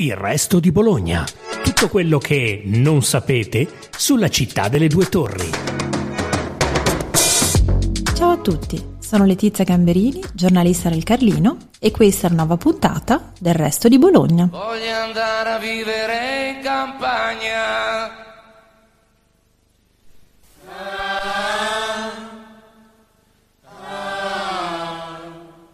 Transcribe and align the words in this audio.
Il 0.00 0.14
resto 0.14 0.60
di 0.60 0.70
Bologna. 0.70 1.24
Tutto 1.64 1.88
quello 1.88 2.18
che 2.18 2.62
non 2.66 3.02
sapete 3.02 3.66
sulla 3.90 4.28
città 4.28 4.68
delle 4.68 4.86
due 4.86 5.06
torri. 5.06 5.50
Ciao 8.14 8.30
a 8.30 8.36
tutti, 8.36 8.80
sono 9.00 9.24
Letizia 9.24 9.64
Gamberini, 9.64 10.22
giornalista 10.32 10.88
del 10.88 11.02
Carlino 11.02 11.56
e 11.80 11.90
questa 11.90 12.28
è 12.28 12.30
una 12.30 12.44
nuova 12.44 12.56
puntata 12.56 13.32
del 13.40 13.54
resto 13.54 13.88
di 13.88 13.98
Bologna. 13.98 14.46
Voglio 14.48 14.94
andare 14.94 15.50
a 15.50 15.58
vivere 15.58 16.50
in 16.50 16.62
campagna. 16.62 17.87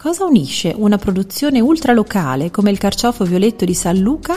Cosa 0.04 0.26
unisce 0.26 0.74
una 0.76 0.98
produzione 0.98 1.60
ultralocale 1.60 2.50
come 2.50 2.70
il 2.70 2.76
carciofo 2.76 3.24
violetto 3.24 3.64
di 3.64 3.72
San 3.72 3.96
Luca 3.96 4.36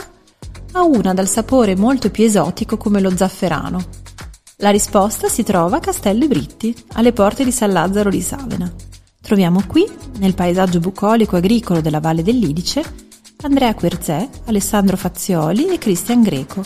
a 0.72 0.82
una 0.82 1.12
dal 1.12 1.28
sapore 1.28 1.76
molto 1.76 2.10
più 2.10 2.24
esotico 2.24 2.78
come 2.78 3.02
lo 3.02 3.14
zafferano? 3.14 3.84
La 4.60 4.70
risposta 4.70 5.28
si 5.28 5.42
trova 5.42 5.76
a 5.76 5.80
Castello 5.80 6.26
Britti, 6.26 6.74
alle 6.94 7.12
porte 7.12 7.44
di 7.44 7.52
San 7.52 7.72
Lazzaro 7.72 8.08
di 8.08 8.22
Savena. 8.22 8.72
Troviamo 9.20 9.62
qui, 9.66 9.86
nel 10.20 10.32
paesaggio 10.32 10.80
bucolico 10.80 11.36
agricolo 11.36 11.82
della 11.82 12.00
Valle 12.00 12.22
dell'Idice, 12.22 12.82
Andrea 13.42 13.74
Querzè, 13.74 14.26
Alessandro 14.46 14.96
Fazioli 14.96 15.66
e 15.66 15.76
Cristian 15.76 16.22
Greco, 16.22 16.64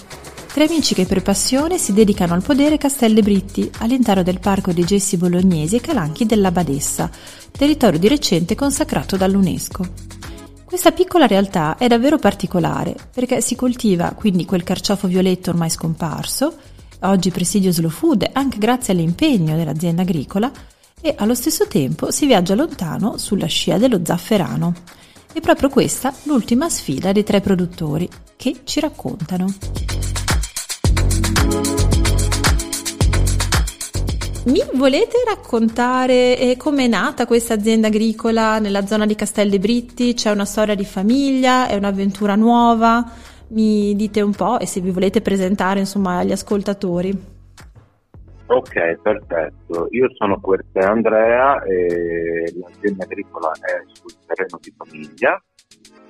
tre 0.53 0.67
amici 0.67 0.95
che 0.95 1.07
per 1.07 1.23
passione 1.23 1.79
si 1.79 1.95
dedicano 1.95 2.35
al 2.35 2.43
podere 2.43 2.77
Castelli 2.77 3.23
Britti 3.23 3.71
all'interno 3.79 4.23
del 4.23 4.39
Parco 4.39 4.71
dei 4.75 4.85
Gessi 4.85 5.17
Bolognesi 5.17 5.77
e 5.77 5.81
Calanchi 5.81 6.27
della 6.27 6.51
Badessa, 6.51 7.11
territorio 7.51 7.99
di 7.99 8.07
recente 8.07 8.55
consacrato 8.55 9.17
dall'UNESCO. 9.17 9.87
Questa 10.63 10.93
piccola 10.93 11.27
realtà 11.27 11.79
è 11.79 11.87
davvero 11.87 12.19
particolare 12.19 12.95
perché 13.15 13.41
si 13.41 13.57
coltiva 13.57 14.13
quindi 14.13 14.45
quel 14.45 14.63
carciofo 14.63 15.09
violetto 15.09 15.49
ormai 15.49 15.71
scomparso, 15.71 16.55
oggi 17.01 17.31
presidio 17.31 17.73
slow 17.73 17.91
food 17.91 18.29
anche 18.35 18.59
grazie 18.59 18.93
all'impegno 18.93 19.57
dell'azienda 19.57 20.03
agricola, 20.03 20.53
e 21.01 21.15
allo 21.17 21.35
stesso 21.35 21.67
tempo 21.67 22.11
si 22.11 22.27
viaggia 22.27 22.55
lontano 22.55 23.17
sulla 23.17 23.47
scia 23.47 23.79
dello 23.79 24.03
zafferano. 24.05 24.75
E 25.33 25.41
proprio 25.41 25.71
questa 25.71 26.13
l'ultima 26.25 26.69
sfida 26.69 27.11
dei 27.11 27.25
tre 27.25 27.41
produttori 27.41 28.07
che 28.37 28.61
ci 28.65 28.81
raccontano. 28.81 29.92
Mi 34.45 34.61
volete 34.75 35.19
raccontare 35.25 36.37
eh, 36.37 36.57
come 36.57 36.87
è 36.87 36.89
nata 36.89 37.27
questa 37.27 37.55
azienda 37.55 37.87
agricola 37.87 38.59
nella 38.59 38.85
zona 38.87 39.07
di 39.07 39.15
Castelli 39.15 39.61
Britti? 39.61 40.15
C'è 40.15 40.33
una 40.33 40.45
storia 40.45 40.75
di 40.75 40.85
famiglia? 40.85 41.69
È 41.69 41.77
un'avventura 41.77 42.35
nuova? 42.35 43.09
Mi 43.49 43.95
dite 43.95 44.21
un 44.21 44.33
po' 44.33 44.59
e 44.59 44.67
se 44.67 44.81
vi 44.81 44.91
volete 44.91 45.21
presentare 45.21 45.79
insomma 45.79 46.19
agli 46.19 46.33
ascoltatori. 46.33 47.17
Ok, 48.47 48.99
perfetto. 49.01 49.87
Io 49.91 50.09
sono 50.15 50.41
Querte 50.41 50.81
Andrea 50.81 51.63
e 51.63 52.53
l'azienda 52.59 53.05
agricola 53.05 53.53
è 53.53 53.83
sul 53.93 54.13
terreno 54.27 54.59
di 54.61 54.75
famiglia. 54.77 55.41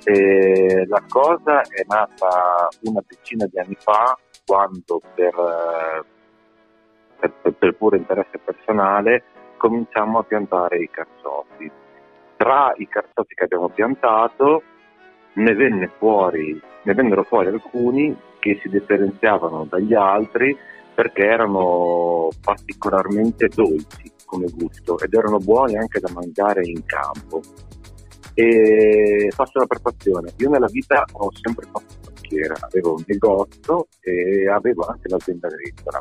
E 0.04 0.86
la 0.88 1.04
cosa 1.06 1.60
è 1.60 1.84
nata 1.86 2.68
una 2.84 3.02
decina 3.06 3.46
di 3.46 3.58
anni 3.58 3.76
fa 3.78 4.16
quando 4.44 5.00
per 5.14 5.34
eh, 5.34 6.20
per, 7.28 7.54
per 7.54 7.74
puro 7.76 7.96
interesse 7.96 8.38
personale, 8.38 9.22
cominciamo 9.56 10.18
a 10.18 10.24
piantare 10.24 10.78
i 10.78 10.90
carciofi. 10.90 11.70
Tra 12.36 12.72
i 12.76 12.88
carciofi 12.88 13.34
che 13.34 13.44
abbiamo 13.44 13.68
piantato 13.68 14.62
ne, 15.34 15.54
venne 15.54 15.88
fuori, 15.98 16.60
ne 16.82 16.94
vennero 16.94 17.22
fuori 17.22 17.48
alcuni 17.48 18.16
che 18.40 18.58
si 18.60 18.68
differenziavano 18.68 19.66
dagli 19.66 19.94
altri 19.94 20.56
perché 20.94 21.22
erano 21.22 22.28
particolarmente 22.42 23.48
dolci 23.48 24.10
come 24.26 24.46
gusto 24.52 24.98
ed 24.98 25.14
erano 25.14 25.38
buoni 25.38 25.76
anche 25.76 26.00
da 26.00 26.10
mangiare 26.12 26.62
in 26.64 26.84
campo. 26.84 27.40
E 28.34 29.28
faccio 29.30 29.60
la 29.60 29.66
preparazione. 29.66 30.32
Io 30.38 30.50
nella 30.50 30.66
vita 30.66 31.04
ho 31.12 31.28
sempre 31.32 31.66
fatto 31.70 32.01
banchiera, 32.32 32.54
avevo 32.60 32.94
un 32.94 33.04
negozio 33.06 33.86
e 34.00 34.48
avevo 34.48 34.86
anche 34.86 35.08
l'azienda 35.08 35.48
agricola 35.48 36.00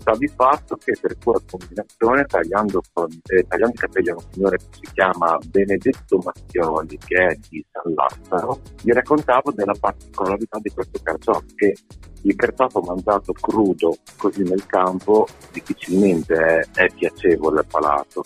sta 0.00 0.12
di 0.16 0.28
fatto 0.28 0.76
che 0.76 0.94
per 0.98 1.14
pura 1.18 1.38
combinazione, 1.46 2.24
tagliando, 2.24 2.80
eh, 3.26 3.46
tagliando 3.46 3.74
i 3.74 3.78
capelli 3.78 4.08
a 4.08 4.14
un 4.14 4.24
signore 4.30 4.56
che 4.56 4.64
si 4.70 4.92
chiama 4.94 5.38
Benedetto 5.46 6.18
Mattioli, 6.24 6.98
che 7.04 7.26
è 7.26 7.38
di 7.50 7.62
San 7.70 7.92
Lazzaro, 7.92 8.60
gli 8.82 8.92
raccontavo 8.92 9.52
della 9.52 9.74
particolarità 9.78 10.58
di 10.58 10.70
questo 10.70 10.98
carciofo, 11.02 11.44
che 11.54 11.74
il 12.22 12.34
carciofo 12.34 12.80
mangiato 12.80 13.34
crudo 13.34 13.96
così 14.16 14.42
nel 14.42 14.64
campo 14.64 15.26
difficilmente 15.52 16.34
è, 16.34 16.66
è 16.72 16.86
piacevole 16.94 17.58
al 17.58 17.66
palato. 17.66 18.24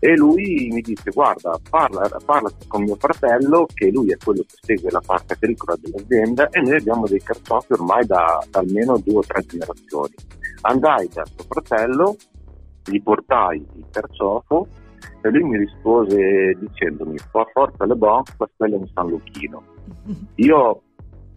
E 0.00 0.16
lui 0.16 0.68
mi 0.70 0.80
disse: 0.80 1.10
Guarda, 1.10 1.58
parla, 1.68 2.08
parla, 2.24 2.50
con 2.66 2.82
mio 2.82 2.96
fratello, 2.96 3.66
che 3.72 3.90
lui 3.90 4.12
è 4.12 4.16
quello 4.16 4.42
che 4.42 4.56
segue 4.60 4.90
la 4.90 5.02
parte 5.04 5.34
agricola 5.34 5.76
dell'azienda, 5.80 6.48
e 6.50 6.60
noi 6.60 6.76
abbiamo 6.76 7.06
dei 7.06 7.22
carciofi 7.22 7.72
ormai 7.72 8.06
da, 8.06 8.44
da 8.50 8.60
almeno 8.60 8.98
due 8.98 9.16
o 9.16 9.22
tre 9.22 9.42
generazioni 9.46 10.14
Andai 10.62 11.08
da 11.12 11.24
suo 11.24 11.44
fratello, 11.48 12.16
gli 12.84 13.00
portai 13.00 13.64
il 13.76 13.86
carciofo 13.90 14.66
e 15.20 15.30
lui 15.30 15.44
mi 15.44 15.58
rispose 15.58 16.56
dicendomi 16.58 17.16
forza 17.52 17.84
le 17.84 17.94
bon, 17.94 18.22
questo 18.36 18.64
è 18.64 18.72
un 18.72 18.88
San 18.92 19.08
Lucchino. 19.08 19.62
Io 20.36 20.82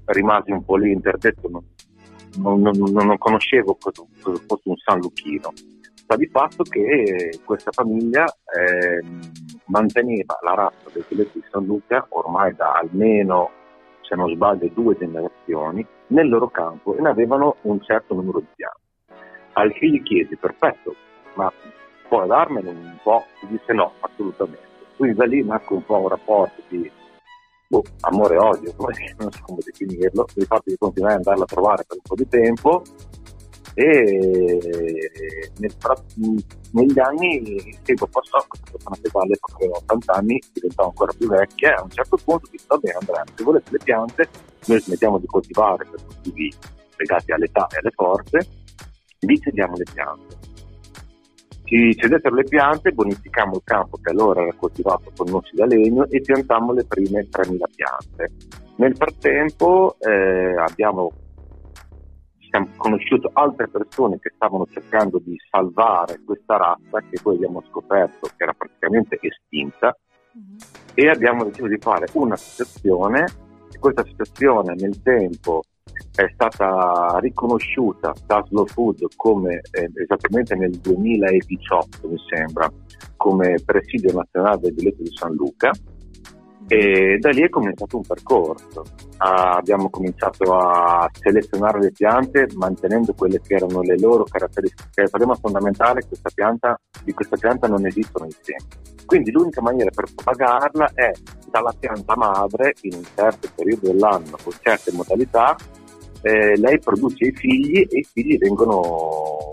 rimasi 0.06 0.52
un 0.52 0.64
po' 0.64 0.78
lì 0.78 0.92
interdetto, 0.92 1.50
non, 1.50 1.64
non, 2.38 2.62
non, 2.62 2.92
non 2.92 3.18
conoscevo 3.18 3.78
cosa, 3.80 4.04
fosse 4.22 4.70
un 4.70 4.78
San 4.78 5.00
Lucchino. 5.00 5.54
Sta 6.12 6.20
di 6.20 6.28
fatto 6.28 6.64
che 6.64 7.40
questa 7.46 7.72
famiglia 7.72 8.26
eh, 8.26 9.02
manteneva 9.68 10.38
la 10.42 10.56
razza 10.56 10.90
del 10.92 11.04
filetto 11.04 11.40
di 11.40 11.46
San 11.50 11.64
Luca 11.64 12.06
ormai 12.10 12.54
da 12.54 12.74
almeno, 12.74 13.50
se 14.02 14.16
non 14.16 14.30
sbaglio, 14.30 14.70
due 14.74 14.98
generazioni 14.98 15.88
nel 16.08 16.28
loro 16.28 16.50
campo 16.50 16.98
e 16.98 17.00
ne 17.00 17.08
avevano 17.08 17.56
un 17.62 17.82
certo 17.82 18.14
numero 18.14 18.40
di 18.42 18.48
piante. 18.54 19.24
Al 19.54 19.72
che 19.72 19.88
gli 19.88 20.04
chiesi, 20.04 20.36
perfetto, 20.36 20.96
ma 21.36 21.50
puoi 22.10 22.28
darmene 22.28 22.70
un 22.72 22.98
po'? 23.02 23.24
E 23.42 23.48
disse 23.48 23.72
no, 23.72 23.94
assolutamente. 24.02 24.68
Quindi 24.98 25.16
da 25.16 25.26
lì 25.26 25.46
nacque 25.46 25.78
un 25.78 25.86
po' 25.86 25.98
un 25.98 26.10
rapporto 26.10 26.62
di 26.68 26.92
boh, 27.68 27.84
amore 28.02 28.36
e 28.36 28.38
odio, 28.38 28.74
non 29.18 29.32
so 29.32 29.44
come 29.44 29.60
definirlo, 29.64 30.26
il 30.36 30.46
fatto 30.46 30.64
di 30.66 30.76
continuare 30.78 31.16
ad 31.16 31.20
andarla 31.20 31.46
a 31.46 31.48
trovare 31.48 31.86
per 31.88 31.96
un 31.96 32.04
po' 32.04 32.16
di 32.16 32.28
tempo 32.28 32.84
e 33.74 35.50
nel, 35.58 35.76
negli 36.72 37.00
anni 37.00 37.78
seguo 37.84 38.08
passò 38.08 38.44
questa 38.48 38.72
persona 38.72 38.96
che 39.02 39.10
all'epoca 39.14 39.56
aveva 39.56 39.78
80 39.78 40.14
anni 40.14 40.40
diventava 40.54 40.90
ancora 40.90 41.14
più 41.18 41.28
vecchia 41.28 41.70
e 41.70 41.74
a 41.74 41.84
un 41.84 41.90
certo 41.90 42.18
punto 42.24 42.48
disse 42.52 42.66
va 42.68 42.78
bene 42.78 42.98
Andrea 43.00 43.24
se 43.34 43.44
volete 43.44 43.72
le 43.72 43.80
piante 43.84 44.30
noi 44.66 44.80
smettiamo 44.80 45.18
di 45.20 45.26
coltivare 45.26 45.86
per 45.90 46.00
motivi 46.06 46.54
legati 46.98 47.32
all'età 47.32 47.68
e 47.68 47.78
alle 47.78 47.92
forze 47.96 48.60
lì 49.22 49.40
cediamo 49.40 49.76
le 49.76 49.86
piante. 49.92 50.40
Ci 51.64 51.96
cedettero 51.96 52.36
le 52.36 52.44
piante, 52.44 52.92
bonificammo 52.92 53.56
il 53.56 53.62
campo 53.64 53.98
che 54.02 54.12
allora 54.12 54.42
era 54.42 54.54
coltivato 54.54 55.12
con 55.16 55.30
noci 55.30 55.56
da 55.56 55.66
legno 55.66 56.06
e 56.10 56.20
piantammo 56.20 56.74
le 56.74 56.86
prime 56.86 57.28
3.000 57.30 57.58
piante. 57.76 58.32
Nel 58.76 58.96
frattempo 58.96 59.96
eh, 60.00 60.56
abbiamo 60.58 61.12
abbiamo 62.52 62.70
conosciuto 62.76 63.30
altre 63.34 63.70
persone 63.70 64.20
che 64.20 64.32
stavano 64.36 64.68
cercando 64.70 65.20
di 65.24 65.36
salvare 65.50 66.22
questa 66.26 66.58
razza 66.58 67.00
che 67.10 67.20
poi 67.22 67.36
abbiamo 67.36 67.64
scoperto 67.70 68.28
che 68.28 68.44
era 68.44 68.54
praticamente 68.54 69.18
estinta 69.22 69.96
mm-hmm. 70.38 70.58
e 70.94 71.10
abbiamo 71.10 71.46
deciso 71.46 71.68
di 71.68 71.78
fare 71.80 72.08
un'associazione 72.12 73.26
e 73.72 73.80
questa 73.80 74.02
associazione 74.02 74.76
nel 74.78 75.02
tempo 75.02 75.64
è 76.14 76.30
stata 76.34 77.18
riconosciuta 77.20 78.12
da 78.26 78.44
Slow 78.48 78.66
Food 78.68 79.06
come 79.16 79.62
eh, 79.72 79.90
esattamente 79.96 80.56
nel 80.56 80.72
2018 80.72 82.08
mi 82.10 82.18
sembra 82.30 82.70
come 83.16 83.56
presidio 83.64 84.12
nazionale 84.14 84.60
del 84.60 84.74
biglietto 84.74 85.04
di 85.04 85.16
San 85.16 85.34
Luca 85.34 85.72
e 86.72 87.18
da 87.20 87.32
lì 87.32 87.42
è 87.42 87.50
cominciato 87.50 87.98
un 87.98 88.04
percorso. 88.04 88.86
Ah, 89.18 89.58
abbiamo 89.58 89.90
cominciato 89.90 90.56
a 90.56 91.10
selezionare 91.12 91.80
le 91.82 91.92
piante 91.92 92.48
mantenendo 92.56 93.14
quelle 93.14 93.42
che 93.42 93.56
erano 93.56 93.82
le 93.82 94.00
loro 94.00 94.24
caratteristiche. 94.24 95.02
Il 95.02 95.10
problema 95.10 95.36
fondamentale 95.36 96.00
è 96.00 96.02
che 96.04 96.08
questa 96.08 96.30
pianta, 96.34 96.80
di 97.04 97.12
questa 97.14 97.36
pianta 97.36 97.68
non 97.68 97.86
esistono 97.86 98.24
insieme. 98.24 98.64
Quindi 99.06 99.32
l'unica 99.32 99.62
maniera 99.62 99.90
per 99.94 100.06
propagarla 100.16 100.92
è 100.94 101.12
dalla 101.50 101.76
pianta 101.78 102.16
madre 102.16 102.74
in 102.84 102.94
un 102.94 103.04
certo 103.14 103.50
periodo 103.54 103.88
dell'anno 103.88 104.38
con 104.42 104.54
certe 104.62 104.94
modalità 104.94 105.58
eh, 106.22 106.56
lei 106.58 106.80
produce 106.80 107.26
i 107.26 107.32
figli 107.34 107.80
e 107.80 108.00
i 108.00 108.08
figli 108.10 108.38
vengono, 108.38 109.50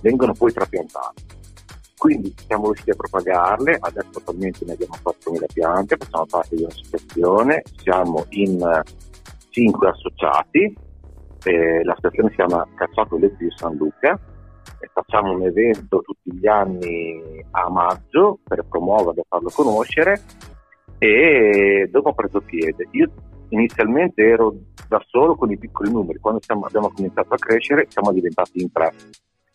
vengono 0.00 0.32
poi 0.32 0.50
trapiantati. 0.50 1.31
Quindi 2.02 2.34
siamo 2.36 2.64
riusciti 2.64 2.90
a 2.90 2.96
propagarle, 2.96 3.78
adesso 3.78 4.18
attualmente 4.18 4.64
ne 4.64 4.72
abbiamo 4.72 4.94
4.000 5.04 5.44
piante, 5.54 5.96
facciamo 5.96 6.26
parte 6.26 6.56
di 6.56 6.62
un'associazione, 6.64 7.62
siamo 7.76 8.24
in 8.30 8.82
cinque 9.50 9.88
associati, 9.88 10.76
eh, 11.44 11.84
la 11.84 11.94
stazione 11.96 12.30
si 12.30 12.34
chiama 12.34 12.66
Cacciato 12.74 13.14
Elettrico 13.14 13.44
di 13.44 13.54
San 13.54 13.76
Luca 13.76 14.18
e 14.80 14.90
facciamo 14.92 15.30
un 15.30 15.42
evento 15.42 16.00
tutti 16.00 16.34
gli 16.36 16.48
anni 16.48 17.40
a 17.52 17.70
maggio 17.70 18.40
per 18.48 18.64
promuoverlo 18.68 19.20
e 19.20 19.26
farlo 19.28 19.50
conoscere 19.54 20.20
e 20.98 21.88
dopo 21.88 22.08
ho 22.08 22.14
preso 22.14 22.40
piede. 22.40 22.88
Io 22.90 23.12
inizialmente 23.50 24.24
ero 24.24 24.56
da 24.88 25.00
solo 25.06 25.36
con 25.36 25.52
i 25.52 25.56
piccoli 25.56 25.92
numeri, 25.92 26.18
quando 26.18 26.40
siamo, 26.42 26.66
abbiamo 26.66 26.90
cominciato 26.90 27.32
a 27.32 27.38
crescere 27.38 27.86
siamo 27.88 28.10
diventati 28.10 28.60
in 28.60 28.72
tre, 28.72 28.92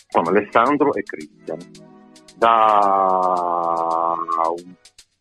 con 0.10 0.26
Alessandro 0.28 0.94
e 0.94 1.04
Cristian. 1.04 1.96
Da 2.40 4.14
un 4.56 4.74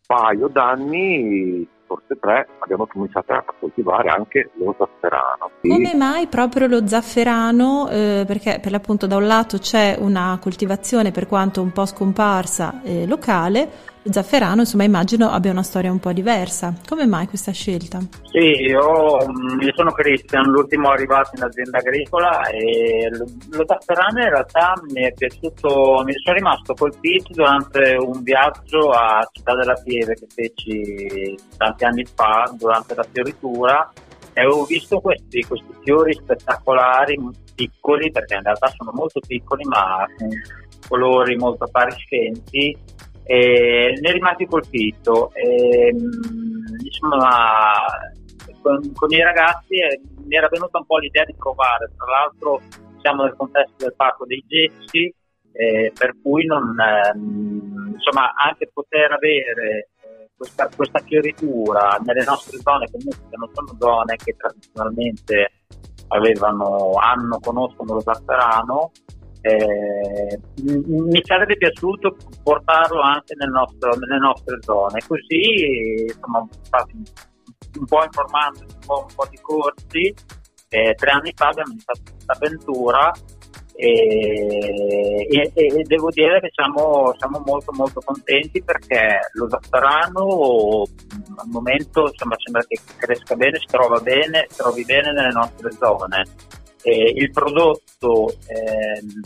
paio 0.07 0.49
d'anni 0.49 1.67
forse 1.87 2.19
tre, 2.21 2.49
abbiamo 2.59 2.87
cominciato 2.87 3.33
a 3.33 3.45
coltivare 3.59 4.11
anche 4.11 4.51
lo 4.59 4.75
zafferano. 4.77 5.51
Come 5.63 5.95
mai 5.95 6.27
proprio 6.27 6.67
lo 6.67 6.87
zafferano? 6.87 7.89
Eh, 7.89 8.25
perché 8.27 8.59
per 8.61 8.73
l'appunto 8.73 9.07
da 9.07 9.17
un 9.17 9.27
lato 9.27 9.59
c'è 9.59 9.97
una 9.99 10.39
coltivazione 10.41 11.13
per 11.13 11.27
quanto 11.27 11.63
un 11.63 11.73
po' 11.73 11.87
scomparsa 11.87 12.83
eh, 12.83 13.07
locale, 13.07 13.95
Zafferano, 14.11 14.61
insomma, 14.61 14.85
immagino 14.85 15.31
abbia 15.31 15.51
una 15.51 15.63
storia 15.63 15.91
un 15.91 15.99
po' 15.99 16.13
diversa. 16.13 16.75
Come 16.89 17.07
mai 17.07 17.27
questa 17.27 17.53
scelta? 17.53 17.99
Sì, 18.31 18.39
io, 18.39 19.19
mm, 19.27 19.61
io 19.61 19.73
sono 19.75 19.93
Cristian, 19.93 20.45
l'ultimo 20.45 20.91
arrivato 20.91 21.31
in 21.37 21.43
azienda 21.43 21.79
agricola 21.79 22.43
e 22.49 23.09
lo, 23.11 23.65
Zafferano 23.67 24.21
in 24.21 24.29
realtà 24.29 24.75
mi 24.91 25.03
è 25.03 25.13
piaciuto, 25.13 26.03
mi 26.05 26.13
sono 26.23 26.37
rimasto 26.37 26.75
colpito 26.75 27.33
durante 27.33 27.97
un 27.99 28.23
viaggio 28.23 28.91
a 28.91 29.29
Città 29.33 29.55
della 29.55 29.81
Pieve 29.83 30.15
che 30.15 30.27
feci 30.29 31.37
tanti 31.57 31.85
anni 31.85 32.05
fa 32.15 32.51
durante 32.57 32.95
la 32.95 33.07
fioritura 33.11 33.93
e 34.33 34.45
ho 34.45 34.65
visto 34.65 35.01
questi, 35.01 35.43
questi 35.43 35.73
fiori 35.83 36.13
spettacolari, 36.13 37.19
piccoli, 37.55 38.11
perché 38.11 38.35
in 38.35 38.43
realtà 38.43 38.71
sono 38.77 38.93
molto 38.93 39.21
piccoli 39.21 39.65
ma 39.65 40.05
con 40.17 40.29
colori 40.89 41.37
molto 41.37 41.65
appariscenti 41.65 42.77
e 43.27 43.99
ne 44.01 44.13
rimasi 44.13 44.47
colpito. 44.47 45.33
E, 45.35 45.93
insomma, 46.83 47.75
con, 48.63 48.93
con, 48.93 49.13
i 49.13 49.23
ragazzi 49.23 49.75
eh, 49.75 50.01
mi 50.25 50.37
era 50.37 50.49
venuta 50.49 50.79
un 50.79 50.87
po' 50.87 50.99
l'idea 50.99 51.25
di 51.25 51.35
provare, 51.37 51.91
tra 51.97 52.07
l'altro 52.07 52.61
siamo 53.01 53.25
nel 53.25 53.35
contesto 53.37 53.75
del 53.79 53.95
parco 53.97 54.27
dei 54.27 54.45
gessi, 54.47 55.13
eh, 55.53 55.93
per 55.97 56.15
cui 56.23 56.45
non, 56.45 56.75
ehm, 56.79 57.93
insomma, 57.95 58.33
anche 58.35 58.71
poter 58.73 59.13
avere 59.13 59.89
eh, 60.03 60.31
questa, 60.37 60.69
questa, 60.75 61.01
fioritura 61.01 61.99
nelle 62.05 62.25
nostre 62.25 62.59
zone, 62.59 62.89
comunque 62.91 63.29
che 63.29 63.37
non 63.37 63.51
sono 63.53 63.77
zone 63.79 64.17
che 64.17 64.37
tradizionalmente 64.37 65.53
avevano, 66.09 66.93
hanno, 67.01 67.39
conoscono 67.41 67.95
lo 67.95 68.01
zafferano, 68.01 68.91
eh, 69.47 70.41
mi 70.63 71.21
sarebbe 71.23 71.57
piaciuto 71.57 72.17
portarlo 72.43 73.01
anche 73.01 73.35
nel 73.37 73.51
nostro, 73.51 73.91
nelle 73.95 74.19
nostre 74.19 74.59
zone, 74.61 75.01
così 75.07 76.03
insomma, 76.03 76.41
un 76.41 77.85
po' 77.85 78.03
informando 78.03 78.61
un 78.61 78.79
po', 78.85 79.07
un 79.09 79.15
po 79.15 79.27
di 79.31 79.39
corsi. 79.41 80.15
Eh, 80.69 80.95
tre 80.95 81.11
anni 81.11 81.33
fa 81.35 81.49
abbiamo 81.49 81.71
iniziato 81.71 82.01
questa 82.11 82.33
avventura 82.33 83.13
e, 83.77 85.27
e, 85.31 85.53
e, 85.55 85.83
devo 85.85 86.11
dire 86.11 86.41
che 86.41 86.49
siamo, 86.53 87.15
siamo, 87.19 87.41
molto 87.45 87.73
molto 87.73 88.01
contenti 88.01 88.63
perché 88.65 89.31
lo 89.35 89.49
zafferano 89.49 90.83
al 91.37 91.49
momento 91.49 92.09
insomma, 92.11 92.35
sembra 92.43 92.65
che 92.67 92.81
cresca 92.97 93.37
bene, 93.37 93.59
si 93.59 93.67
trova 93.67 94.01
bene, 94.01 94.47
si 94.49 94.57
trovi 94.57 94.85
bene 94.85 95.13
nelle 95.13 95.33
nostre 95.33 95.71
zone 95.71 96.25
eh, 96.87 97.13
il 97.17 97.31
prodotto 97.33 98.33
ehm, 98.47 99.21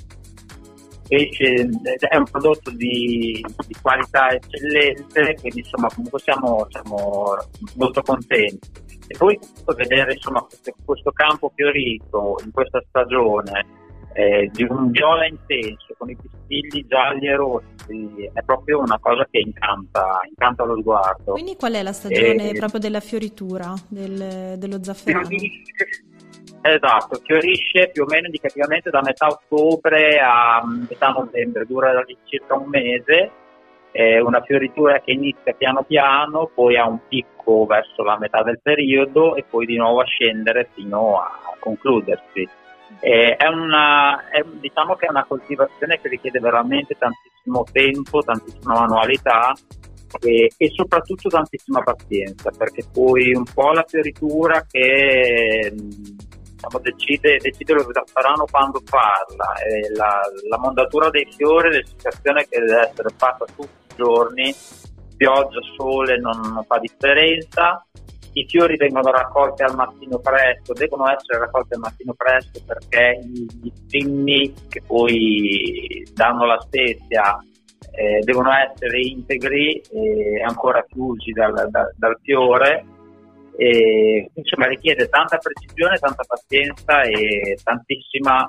è 1.08 2.16
un 2.16 2.24
prodotto 2.24 2.70
di, 2.70 3.44
di, 3.66 3.76
qualità 3.82 4.30
eccellente, 4.30 5.34
quindi 5.40 5.58
insomma 5.58 5.88
comunque 5.92 6.20
siamo, 6.20 6.66
siamo 6.70 7.36
molto 7.76 8.00
contenti. 8.00 8.70
E 9.08 9.16
poi 9.18 9.38
vedere 9.76 10.14
insomma, 10.14 10.40
questo, 10.42 10.72
questo, 10.84 11.10
campo 11.10 11.52
fiorito 11.54 12.36
in 12.44 12.52
questa 12.52 12.80
stagione 12.88 13.66
eh, 14.12 14.48
di 14.52 14.62
un 14.62 14.90
viola 14.90 15.26
intenso 15.26 15.94
con 15.98 16.10
i 16.10 16.16
pistilli 16.16 16.86
gialli 16.86 17.26
e 17.26 17.34
rossi 17.34 18.30
è 18.32 18.42
proprio 18.42 18.78
una 18.78 18.98
cosa 19.00 19.26
che 19.28 19.40
incanta, 19.40 20.20
incanta 20.28 20.64
lo 20.64 20.78
sguardo. 20.78 21.32
Quindi 21.32 21.56
qual 21.56 21.72
è 21.72 21.82
la 21.82 21.92
stagione 21.92 22.50
e, 22.50 22.54
proprio 22.54 22.78
della 22.78 23.00
fioritura 23.00 23.74
del, 23.88 24.56
dello 24.58 24.82
zafferano? 24.82 25.28
Esatto, 26.62 27.20
fiorisce 27.24 27.88
più 27.90 28.02
o 28.02 28.06
meno 28.06 28.26
indicativamente 28.26 28.90
da 28.90 29.00
metà 29.02 29.28
ottobre 29.28 30.18
a 30.20 30.62
metà 30.88 31.08
novembre, 31.08 31.64
dura 31.64 32.04
circa 32.24 32.54
un 32.54 32.68
mese, 32.68 33.30
è 33.90 34.18
una 34.18 34.42
fioritura 34.42 35.00
che 35.00 35.12
inizia 35.12 35.54
piano 35.54 35.82
piano, 35.84 36.50
poi 36.54 36.76
ha 36.76 36.86
un 36.86 36.98
picco 37.08 37.64
verso 37.64 38.02
la 38.02 38.18
metà 38.18 38.42
del 38.42 38.60
periodo 38.62 39.36
e 39.36 39.44
poi 39.48 39.64
di 39.64 39.76
nuovo 39.76 40.00
a 40.00 40.04
scendere 40.04 40.68
fino 40.74 41.18
a 41.18 41.56
concludersi. 41.58 42.46
È 43.00 43.46
una, 43.46 44.28
è, 44.28 44.44
diciamo 44.44 44.96
che 44.96 45.06
è 45.06 45.10
una 45.10 45.24
coltivazione 45.24 45.98
che 46.00 46.08
richiede 46.08 46.40
veramente 46.40 46.94
tantissimo 46.98 47.64
tempo, 47.72 48.20
tantissima 48.20 48.80
manualità 48.80 49.54
e, 50.20 50.50
e, 50.56 50.70
soprattutto 50.74 51.28
tantissima 51.28 51.82
pazienza 51.82 52.50
perché 52.50 52.84
poi 52.92 53.32
un 53.32 53.44
po' 53.44 53.70
la 53.72 53.84
fioritura 53.86 54.66
che 54.68 55.72
diciamo, 56.60 56.78
decide, 56.82 57.38
decide 57.38 57.72
lo 57.72 57.86
faranno 58.12 58.44
quando 58.50 58.82
parla. 58.88 59.54
E 59.54 59.94
la, 59.94 60.20
la 60.48 60.58
mondatura 60.58 61.08
dei 61.08 61.26
fiori, 61.34 61.70
l'essicazione 61.70 62.46
che 62.48 62.60
deve 62.60 62.88
essere 62.88 63.08
fatta 63.16 63.46
tutti 63.46 63.92
i 63.92 63.94
giorni, 63.96 64.54
pioggia, 65.16 65.60
sole 65.76 66.18
non, 66.18 66.40
non 66.52 66.64
fa 66.64 66.78
differenza. 66.78 67.84
I 68.32 68.46
fiori 68.46 68.76
vengono 68.76 69.10
raccolti 69.10 69.62
al 69.62 69.74
mattino 69.74 70.18
presto, 70.18 70.72
devono 70.72 71.10
essere 71.10 71.38
raccolti 71.40 71.74
al 71.74 71.80
mattino 71.80 72.14
presto 72.14 72.60
perché 72.64 73.18
gli 73.24 73.72
spinni 73.74 74.54
che 74.68 74.82
poi 74.86 76.06
danno 76.14 76.46
la 76.46 76.60
spezia 76.60 77.36
eh, 77.90 78.20
devono 78.20 78.52
essere 78.52 79.00
integri 79.00 79.82
e 79.90 80.44
ancora 80.46 80.84
chiusi 80.88 81.32
dal, 81.32 81.52
dal, 81.70 81.92
dal 81.96 82.16
fiore 82.22 82.84
e, 83.60 84.30
insomma 84.32 84.66
richiede 84.66 85.10
tanta 85.10 85.36
precisione, 85.36 85.98
tanta 85.98 86.24
pazienza 86.26 87.02
e 87.02 87.58
tantissima 87.62 88.48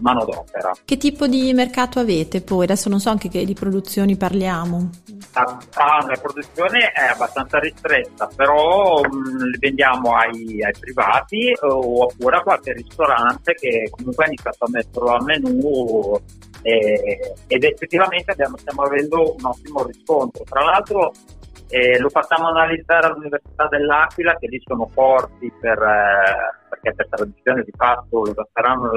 manodopera. 0.00 0.72
Che 0.84 0.96
tipo 0.98 1.26
di 1.26 1.50
mercato 1.54 1.98
avete 1.98 2.42
poi? 2.42 2.64
Adesso 2.64 2.90
non 2.90 3.00
so 3.00 3.08
anche 3.08 3.30
che 3.30 3.46
di 3.46 3.54
produzioni 3.54 4.18
parliamo. 4.18 4.90
Ah, 5.32 5.58
ah 5.74 6.06
la 6.06 6.18
produzione 6.20 6.92
è 6.92 7.06
abbastanza 7.06 7.58
ristretta, 7.58 8.28
però 8.36 9.00
mh, 9.00 9.08
mm, 9.08 9.52
vendiamo 9.58 10.14
ai, 10.14 10.62
ai, 10.62 10.74
privati 10.78 11.52
oppure 11.58 12.36
a 12.36 12.42
qualche 12.42 12.74
ristorante 12.74 13.54
che 13.54 13.88
comunque 13.90 14.24
ha 14.24 14.26
iniziato 14.28 14.64
a 14.66 14.68
metterlo 14.70 15.08
al 15.08 15.24
menù 15.24 16.20
eh, 16.62 17.34
ed 17.46 17.64
effettivamente 17.64 18.32
abbiamo, 18.32 18.58
stiamo 18.58 18.82
avendo 18.82 19.34
un 19.38 19.44
ottimo 19.44 19.84
riscontro. 19.84 20.44
Tra 20.44 20.62
l'altro 20.62 21.12
eh, 21.70 21.98
lo 21.98 22.08
facciamo 22.08 22.48
analizzare 22.48 23.06
all'Università 23.06 23.68
dell'Aquila 23.68 24.34
che 24.34 24.48
lì 24.48 24.60
sono 24.64 24.86
forti 24.88 25.52
per, 25.60 25.80
eh, 25.80 26.66
perché 26.68 26.94
per 26.94 27.08
tradizione 27.08 27.62
di 27.62 27.72
fatto 27.76 28.24
lo 28.24 28.34
zafferano, 28.34 28.90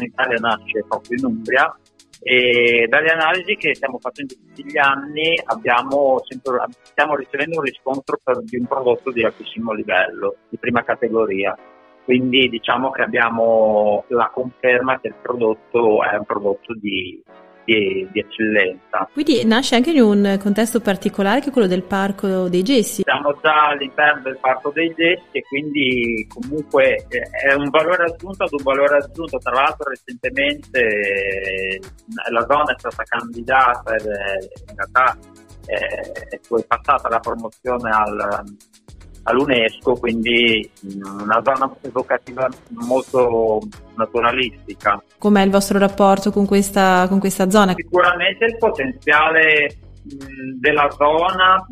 in 0.00 0.06
Italia 0.06 0.38
nasce 0.40 0.84
proprio 0.88 1.18
in 1.18 1.24
Umbria 1.26 1.76
e 2.20 2.86
dalle 2.88 3.10
analisi 3.10 3.56
che 3.56 3.74
stiamo 3.74 3.98
facendo 3.98 4.34
tutti 4.34 4.64
gli 4.64 4.78
anni 4.78 5.38
abbiamo 5.44 6.20
sempre, 6.26 6.64
stiamo 6.82 7.14
ricevendo 7.14 7.58
un 7.58 7.64
riscontro 7.64 8.18
per, 8.22 8.42
di 8.42 8.56
un 8.56 8.66
prodotto 8.66 9.12
di 9.12 9.22
altissimo 9.22 9.72
livello, 9.72 10.36
di 10.48 10.56
prima 10.56 10.82
categoria. 10.82 11.56
Quindi 12.04 12.48
diciamo 12.48 12.90
che 12.90 13.02
abbiamo 13.02 14.04
la 14.08 14.30
conferma 14.32 14.98
che 15.00 15.08
il 15.08 15.14
prodotto 15.20 16.02
è 16.04 16.16
un 16.16 16.24
prodotto 16.24 16.72
di, 16.74 17.22
di, 17.66 18.08
di, 18.12 18.20
eccellenza. 18.20 19.08
Quindi 19.12 19.44
nasce 19.44 19.74
anche 19.74 19.90
in 19.90 20.00
un 20.00 20.38
contesto 20.40 20.80
particolare 20.80 21.40
che 21.40 21.48
è 21.48 21.52
quello 21.52 21.66
del 21.66 21.82
Parco 21.82 22.48
dei 22.48 22.62
Gessi. 22.62 23.02
Siamo 23.02 23.36
già 23.42 23.66
all'interno 23.66 24.22
del 24.22 24.38
Parco 24.40 24.70
dei 24.70 24.94
Gessi 24.96 25.26
e 25.32 25.42
quindi 25.42 26.26
comunque 26.28 27.06
eh, 27.08 27.48
è 27.48 27.54
un 27.54 27.68
valore 27.68 28.04
aggiunto 28.04 28.44
ad 28.44 28.52
un 28.52 28.62
valore 28.62 28.96
aggiunto. 28.98 29.38
Tra 29.38 29.52
l'altro 29.52 29.90
recentemente 29.90 30.80
eh, 30.80 31.80
la 32.30 32.46
zona 32.48 32.72
è 32.72 32.78
stata 32.78 33.02
candidata 33.02 33.94
ed 33.96 34.06
è, 34.06 34.70
in 34.70 34.76
realtà 34.76 35.18
è, 35.66 36.36
è 36.36 36.64
passata 36.66 37.08
la 37.08 37.18
promozione 37.18 37.90
al 37.90 38.44
all'UNESCO, 39.26 39.94
quindi 39.94 40.70
una 41.20 41.42
zona 41.42 41.74
evocativa 41.82 42.48
molto 42.86 43.60
naturalistica. 43.96 45.02
Com'è 45.18 45.42
il 45.42 45.50
vostro 45.50 45.78
rapporto 45.78 46.30
con 46.30 46.46
questa, 46.46 47.06
con 47.08 47.18
questa 47.18 47.50
zona? 47.50 47.74
Sicuramente 47.74 48.44
il 48.44 48.56
potenziale 48.56 49.78
della 50.60 50.88
zona, 50.92 51.66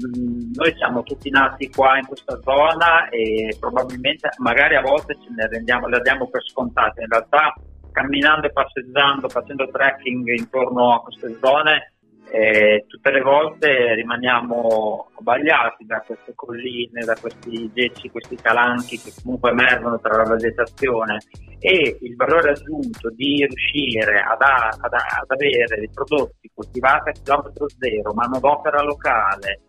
noi 0.55 0.75
siamo 0.77 1.05
tutti 1.05 1.31
nati 1.31 1.71
qua 1.71 1.97
in 1.99 2.07
questa 2.07 2.39
zona 2.43 3.09
e 3.09 3.57
probabilmente 3.61 4.31
magari 4.39 4.75
a 4.75 4.81
volte 4.81 5.17
ce 5.23 5.29
ne 5.37 5.47
rendiamo, 5.47 5.87
le 5.87 6.01
diamo 6.01 6.29
per 6.29 6.43
scontate, 6.43 7.03
in 7.03 7.09
realtà 7.09 7.55
camminando 7.93 8.49
e 8.49 8.53
passeggiando, 8.53 9.29
facendo 9.29 9.69
trekking 9.71 10.27
intorno 10.37 10.95
a 10.95 11.03
queste 11.03 11.39
zone 11.41 11.94
eh, 12.35 12.85
tutte 12.89 13.13
le 13.13 13.21
volte 13.21 13.95
rimaniamo 13.95 15.11
abbagliati 15.19 15.87
da 15.87 16.03
queste 16.05 16.33
colline, 16.35 17.05
da 17.05 17.15
questi 17.15 17.71
gecci, 17.73 18.11
questi 18.11 18.35
calanchi 18.35 18.99
che 18.99 19.13
comunque 19.23 19.51
emergono 19.51 20.01
tra 20.01 20.17
la 20.17 20.35
vegetazione. 20.35 21.19
E 21.61 21.97
il 22.01 22.17
valore 22.17 22.51
aggiunto 22.51 23.09
di 23.11 23.47
riuscire 23.47 24.19
ad, 24.19 24.41
ad, 24.43 24.93
ad 24.93 25.31
avere 25.31 25.77
dei 25.77 25.91
prodotti 25.95 26.51
coltivati 26.53 27.11
a 27.11 27.13
chilometro 27.13 27.69
zero, 27.69 28.13
manodopera 28.13 28.83
locale, 28.83 29.61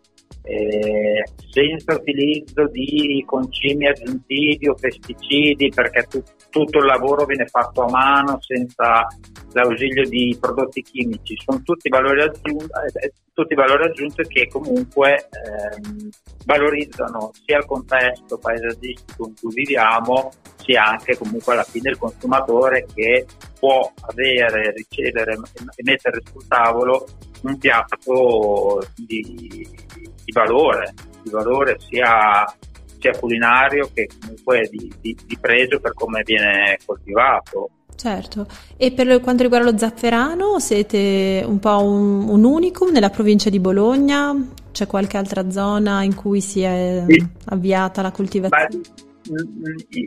eh, 0.42 1.24
senza 1.50 1.94
utilizzo 1.94 2.68
di 2.68 3.22
concimi 3.26 3.88
aggiuntivi 3.88 4.68
o 4.68 4.74
pesticidi 4.74 5.70
perché 5.74 6.06
tu, 6.08 6.22
tutto 6.50 6.78
il 6.78 6.84
lavoro 6.84 7.24
viene 7.24 7.46
fatto 7.46 7.82
a 7.82 7.90
mano 7.90 8.38
senza 8.40 9.06
l'ausilio 9.52 10.08
di 10.08 10.36
prodotti 10.40 10.82
chimici, 10.82 11.34
sono 11.44 11.62
tutti 11.62 11.88
valori 11.88 12.22
aggiunti, 12.22 12.66
eh, 13.02 13.12
tutti 13.32 13.54
valori 13.54 13.84
aggiunti 13.84 14.22
che 14.22 14.46
comunque 14.48 15.28
ehm, 15.30 16.08
valorizzano 16.44 17.32
sia 17.44 17.58
il 17.58 17.66
contesto 17.66 18.38
paesaggistico 18.38 19.26
in 19.26 19.34
cui 19.40 19.54
viviamo, 19.54 20.30
sia 20.56 20.84
anche 20.84 21.16
comunque 21.16 21.54
alla 21.54 21.64
fine 21.64 21.90
il 21.90 21.98
consumatore 21.98 22.86
che 22.94 23.26
può 23.58 23.92
avere, 24.08 24.72
ricevere 24.72 25.32
e 25.32 25.82
mettere 25.82 26.20
sul 26.24 26.46
tavolo 26.46 27.04
un 27.42 27.58
piatto 27.58 28.82
di, 28.94 29.20
di 29.20 29.68
valore, 30.36 30.92
di 31.22 31.30
valore 31.30 31.78
sia 31.78 32.44
sia 32.98 33.18
culinario 33.18 33.90
che 33.92 34.08
comunque 34.20 34.68
di, 34.70 34.90
di, 35.00 35.16
di, 35.26 35.38
pregio 35.38 35.80
per 35.80 35.92
come 35.94 36.22
viene 36.24 36.78
coltivato. 36.84 37.70
Certo, 37.94 38.46
e 38.76 38.92
per 38.92 39.20
quanto 39.20 39.42
riguarda 39.42 39.70
lo 39.70 39.78
zafferano 39.78 40.58
siete 40.58 41.42
un 41.46 41.58
po' 41.58 41.82
un, 41.82 42.28
un 42.28 42.44
unicum 42.44 42.90
nella 42.90 43.10
provincia 43.10 43.48
di 43.48 43.58
Bologna? 43.58 44.34
C'è 44.70 44.86
qualche 44.86 45.16
altra 45.16 45.50
zona 45.50 46.02
in 46.02 46.14
cui 46.14 46.42
si 46.42 46.60
è 46.60 47.04
sì. 47.08 47.26
avviata 47.46 48.02
la 48.02 48.10
coltivazione? 48.10 48.68
Beh, 48.68 49.04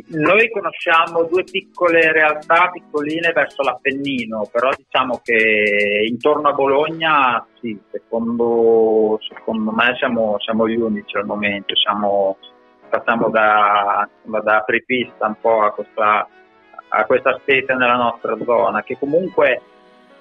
noi 0.08 0.50
conosciamo 0.50 1.24
due 1.24 1.44
piccole 1.44 2.12
realtà 2.12 2.70
piccoline 2.72 3.32
verso 3.32 3.62
l'Appennino, 3.62 4.48
però 4.52 4.70
diciamo 4.76 5.20
che 5.24 6.06
intorno 6.08 6.50
a 6.50 6.54
Bologna 6.54 7.46
sì, 7.60 7.78
secondo, 7.92 9.20
secondo 9.28 9.72
me 9.72 9.96
siamo, 9.98 10.38
siamo, 10.40 10.68
gli 10.68 10.76
unici 10.76 11.18
al 11.18 11.26
momento, 11.26 11.76
siamo, 11.76 12.38
passiamo 12.90 13.30
da, 13.30 14.08
da 14.24 14.58
apripista 14.58 15.28
un 15.28 15.36
po' 15.40 15.62
a 15.62 15.72
questa 15.72 16.28
a 16.90 17.06
questa 17.06 17.38
specie 17.40 17.74
nella 17.74 17.96
nostra 17.96 18.36
zona, 18.44 18.84
che 18.84 18.98
comunque 18.98 19.62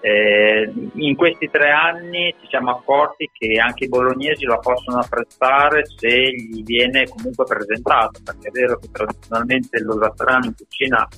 eh, 0.01 0.73
in 0.95 1.17
questi 1.17 1.49
tre 1.51 1.71
anni 1.71 2.35
ci 2.41 2.47
siamo 2.49 2.71
accorti 2.71 3.29
che 3.33 3.59
anche 3.59 3.85
i 3.85 3.89
bolognesi 3.89 4.45
la 4.45 4.59
possono 4.59 4.99
apprezzare 4.99 5.85
se 5.87 6.09
gli 6.09 6.63
viene 6.63 7.09
comunque 7.09 7.45
presentato, 7.45 8.21
perché 8.23 8.49
è 8.49 8.51
vero 8.51 8.79
che 8.79 8.89
tradizionalmente 8.93 9.81
lo 9.81 9.99
zafferano 10.01 10.47
in 10.47 10.55
cucina 10.55 11.09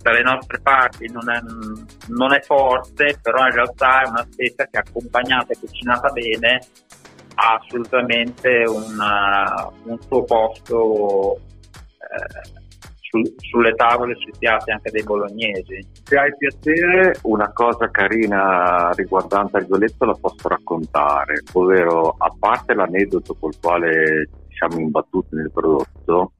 dalle 0.00 0.22
nostre 0.22 0.60
parti 0.60 1.08
non 1.12 1.30
è, 1.30 1.40
non 2.08 2.34
è 2.34 2.40
forte, 2.40 3.18
però 3.22 3.46
in 3.46 3.52
realtà 3.52 4.02
è 4.02 4.08
una 4.08 4.26
specie 4.28 4.68
che 4.68 4.78
accompagnata 4.78 5.52
e 5.52 5.58
cucinata 5.60 6.10
bene 6.10 6.60
ha 7.34 7.54
assolutamente 7.54 8.64
una, 8.66 9.70
un 9.84 9.98
suo 10.02 10.24
posto 10.24 11.36
eh, 11.36 12.61
su, 13.12 13.22
sulle 13.36 13.74
tavole, 13.74 14.16
sui 14.16 14.32
piatti 14.38 14.70
anche 14.70 14.90
dei 14.90 15.02
bolognesi. 15.02 15.86
Se 16.02 16.16
hai 16.16 16.34
piacere, 16.34 17.16
una 17.24 17.52
cosa 17.52 17.90
carina 17.90 18.90
riguardante 18.92 19.58
il 19.58 19.66
goletto 19.66 20.06
la 20.06 20.16
posso 20.18 20.48
raccontare, 20.48 21.42
ovvero 21.52 22.14
a 22.16 22.34
parte 22.38 22.72
l'aneddoto 22.72 23.36
col 23.38 23.54
quale 23.60 24.30
siamo 24.48 24.78
imbattuti 24.78 25.34
nel 25.34 25.50
prodotto, 25.52 26.32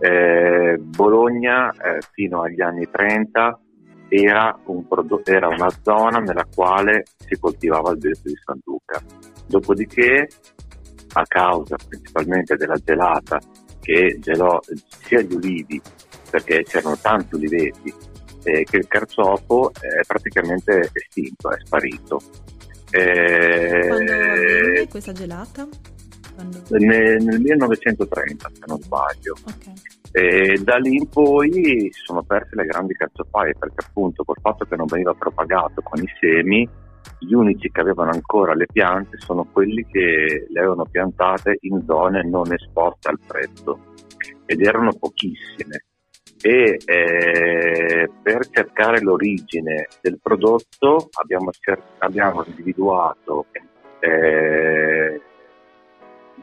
eh, 0.00 0.78
Bologna 0.78 1.70
eh, 1.70 2.00
fino 2.12 2.42
agli 2.42 2.60
anni 2.60 2.88
30 2.90 3.60
era, 4.08 4.58
un 4.66 4.88
prodotto, 4.88 5.30
era, 5.30 5.46
una 5.46 5.70
zona 5.82 6.18
nella 6.18 6.46
quale 6.52 7.04
si 7.16 7.38
coltivava 7.38 7.92
il 7.92 7.98
goletto 7.98 8.28
di 8.28 8.38
San 8.44 8.58
Luca. 8.64 9.00
Dopodiché, 9.46 10.28
a 11.12 11.24
causa 11.26 11.76
principalmente 11.88 12.56
della 12.56 12.76
gelata 12.76 13.38
che 13.80 14.18
gelò 14.20 14.58
sia 15.02 15.20
gli 15.20 15.34
ulivi, 15.34 15.80
perché 16.30 16.62
c'erano 16.62 16.96
tanti 16.96 17.34
uliveti, 17.34 17.92
eh, 18.44 18.64
che 18.64 18.76
il 18.76 18.86
carciofo 18.86 19.72
è 19.74 20.00
praticamente 20.06 20.90
estinto, 20.92 21.50
è 21.50 21.58
sparito. 21.62 22.20
Eh, 22.90 23.86
Quando 23.86 24.12
avvenne 24.12 24.88
questa 24.88 25.12
gelata? 25.12 25.68
Quando... 26.34 26.62
Nel, 26.70 27.22
nel, 27.22 27.40
1930, 27.40 28.50
se 28.52 28.60
non 28.66 28.80
sbaglio. 28.80 29.34
Okay. 29.46 29.74
E 30.12 30.60
da 30.64 30.76
lì 30.76 30.96
in 30.96 31.08
poi 31.08 31.88
si 31.92 32.00
sono 32.04 32.22
perse 32.22 32.56
le 32.56 32.64
grandi 32.64 32.94
carciofaie 32.94 33.54
perché 33.56 33.86
appunto 33.86 34.24
col 34.24 34.38
fatto 34.40 34.64
che 34.64 34.74
non 34.74 34.86
veniva 34.86 35.14
propagato 35.14 35.82
con 35.82 36.02
i 36.02 36.08
semi 36.18 36.68
gli 37.20 37.32
unici 37.32 37.70
che 37.70 37.80
avevano 37.80 38.10
ancora 38.10 38.54
le 38.54 38.66
piante 38.66 39.18
sono 39.18 39.44
quelli 39.44 39.86
che 39.86 40.46
le 40.48 40.58
avevano 40.58 40.84
piantate 40.84 41.58
in 41.60 41.84
zone 41.86 42.24
non 42.24 42.52
esposte 42.52 43.08
al 43.08 43.20
freddo 43.24 43.78
ed 44.46 44.60
erano 44.62 44.92
pochissime 44.94 45.84
e 46.42 46.78
eh, 46.84 48.10
per 48.22 48.48
cercare 48.48 49.00
l'origine 49.00 49.88
del 50.00 50.18
prodotto 50.22 51.08
abbiamo, 51.20 51.50
cer- 51.52 51.82
abbiamo 51.98 52.44
individuato 52.46 53.46
eh, 54.00 55.20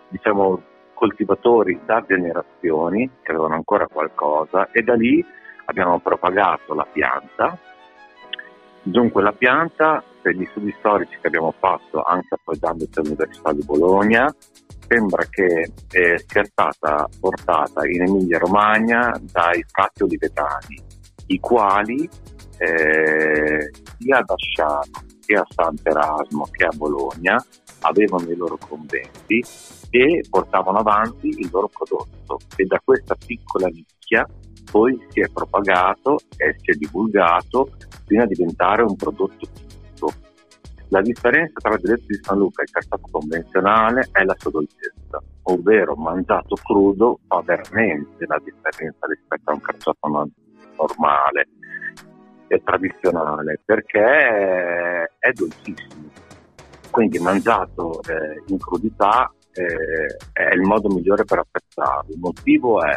diciamo 0.10 0.62
coltivatori 0.94 1.80
da 1.86 2.04
generazioni 2.08 3.10
che 3.22 3.32
avevano 3.32 3.56
ancora 3.56 3.88
qualcosa 3.88 4.70
e 4.72 4.82
da 4.82 4.96
lì 4.96 5.24
abbiamo 5.66 6.00
propagato 6.00 6.74
la 6.74 6.88
pianta 6.92 7.58
Dunque 8.88 9.22
la 9.22 9.34
pianta, 9.34 10.02
per 10.22 10.34
gli 10.34 10.48
studi 10.52 10.74
storici 10.80 11.18
che 11.20 11.28
abbiamo 11.28 11.54
fatto 11.60 12.02
anche 12.04 12.36
appoggiandoci 12.36 13.00
all'Università 13.00 13.52
di 13.52 13.64
Bologna, 13.66 14.34
sembra 14.88 15.26
che 15.30 15.74
eh, 15.92 16.24
sia 16.26 16.46
stata 16.46 17.06
portata 17.20 17.86
in 17.86 18.04
Emilia 18.04 18.38
Romagna 18.38 19.12
dai 19.30 19.62
frati 19.68 20.04
olivetani, 20.04 20.82
i 21.28 21.40
quali 21.40 22.10
eh, 22.60 23.72
sia 24.00 24.18
ad 24.20 24.30
Asciano 24.30 25.06
che 25.26 25.36
a 25.36 25.46
Sant'Erasmo 25.50 26.48
che 26.50 26.64
a 26.64 26.74
Bologna 26.74 27.36
avevano 27.82 28.32
i 28.32 28.36
loro 28.38 28.58
conventi 28.58 29.44
e 29.90 30.24
portavano 30.30 30.78
avanti 30.78 31.28
il 31.28 31.50
loro 31.52 31.68
prodotto. 31.68 32.40
E 32.56 32.64
da 32.64 32.80
questa 32.82 33.16
piccola 33.16 33.68
nicchia 33.68 34.26
poi 34.70 34.98
si 35.10 35.22
è 35.22 35.30
propagato 35.30 36.20
e 36.38 36.56
si 36.60 36.72
è 36.72 36.74
divulgato 36.76 37.72
fino 38.06 38.24
a 38.24 38.26
diventare 38.26 38.84
un 38.84 38.96
prodotto 38.96 39.48
tipico. 39.52 40.12
La 40.90 41.02
differenza 41.02 41.60
tra 41.60 41.74
il 41.74 41.82
diretto 41.82 42.06
di 42.08 42.20
San 42.22 42.38
Luca 42.38 42.62
e 42.62 42.66
il 42.66 42.72
cartaceo 42.72 43.08
convenzionale 43.12 44.08
è 44.12 44.24
la 44.24 44.36
sua 44.38 44.52
dolcezza, 44.52 45.22
ovvero 45.44 45.96
mangiato 45.96 46.56
crudo 46.56 47.20
fa 47.28 47.42
veramente 47.42 48.26
la 48.26 48.40
differenza 48.44 49.06
rispetto 49.08 49.50
a 49.50 49.54
un 49.54 49.62
carciofo 49.62 50.08
normale 50.78 51.48
e 52.48 52.62
tradizionale 52.64 53.60
perché 53.66 55.10
è 55.20 55.32
dolcissimo. 55.34 56.10
Quindi 56.90 57.20
mangiato 57.20 58.02
eh, 58.04 58.44
in 58.48 58.58
crudità 58.58 59.32
eh, 59.52 60.18
è 60.32 60.54
il 60.54 60.62
modo 60.62 60.88
migliore 60.90 61.26
per 61.26 61.40
apprezzarlo. 61.40 62.14
Il 62.14 62.20
motivo 62.20 62.82
è 62.82 62.96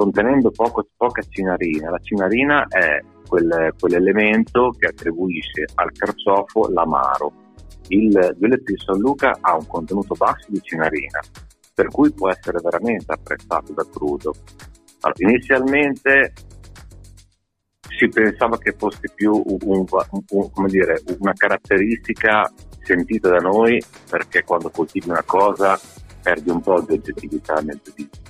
contenendo 0.00 0.50
poco, 0.50 0.88
poca 0.96 1.20
cinarina. 1.28 1.90
La 1.90 1.98
cinarina 1.98 2.66
è 2.68 3.00
quel, 3.28 3.74
quell'elemento 3.78 4.70
che 4.78 4.86
attribuisce 4.86 5.66
al 5.74 5.92
carciofo 5.92 6.70
l'amaro. 6.70 7.32
Il 7.88 8.34
violetto 8.38 8.72
di 8.72 8.78
San 8.82 8.98
Luca 8.98 9.36
ha 9.42 9.54
un 9.56 9.66
contenuto 9.66 10.14
basso 10.14 10.46
di 10.48 10.58
cinarina, 10.62 11.20
per 11.74 11.88
cui 11.88 12.10
può 12.14 12.30
essere 12.30 12.60
veramente 12.62 13.12
apprezzato 13.12 13.74
da 13.74 13.84
crudo. 13.92 14.32
Allora, 15.00 15.30
inizialmente 15.30 16.32
si 17.98 18.08
pensava 18.08 18.56
che 18.56 18.72
fosse 18.78 19.12
più 19.14 19.32
un, 19.34 19.84
un, 19.90 20.50
un, 20.54 20.66
dire, 20.66 21.02
una 21.18 21.34
caratteristica 21.34 22.50
sentita 22.82 23.28
da 23.28 23.40
noi 23.40 23.78
perché 24.08 24.44
quando 24.44 24.70
coltivi 24.70 25.10
una 25.10 25.24
cosa 25.24 25.78
perdi 26.22 26.48
un 26.48 26.60
po' 26.62 26.80
di 26.80 26.94
oggettività 26.94 27.60
nel 27.60 27.78
giudizio. 27.82 28.29